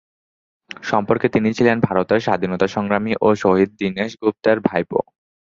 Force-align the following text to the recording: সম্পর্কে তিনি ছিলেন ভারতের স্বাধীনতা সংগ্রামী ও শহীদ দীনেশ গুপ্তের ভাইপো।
সম্পর্কে 0.83 1.27
তিনি 1.29 1.49
ছিলেন 1.57 1.77
ভারতের 1.79 2.19
স্বাধীনতা 2.19 2.67
সংগ্রামী 2.67 3.13
ও 3.21 3.27
শহীদ 3.35 3.69
দীনেশ 3.79 4.11
গুপ্তের 4.21 4.57
ভাইপো। 4.59 4.99